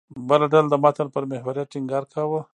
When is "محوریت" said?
1.31-1.67